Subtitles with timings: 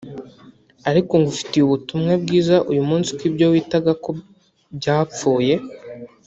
[0.89, 4.09] ariko ngufitiye ubutumwa bwiza uyu munsi ko ibyo witaga ko
[4.77, 5.55] byapfuye